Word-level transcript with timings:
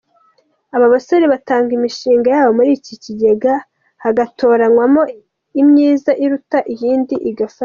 Aba 0.75 0.85
bose 0.91 1.13
batanga 1.33 1.69
imishinga 1.77 2.27
yabo 2.35 2.51
muri 2.57 2.71
iki 2.77 2.93
kigega 3.03 3.53
hagatoranywa 4.03 5.03
imyiza 5.61 6.11
iruta 6.25 6.59
iyindi 6.75 7.15
igafashwa. 7.29 7.59